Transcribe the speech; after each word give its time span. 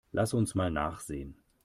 Lass 0.13 0.33
uns 0.33 0.55
mal 0.55 0.71
nachsehen. 0.71 1.35